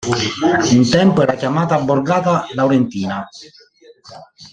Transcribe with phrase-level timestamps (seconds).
[0.77, 3.29] Un tempo era chiamata "Borgata Laurentina.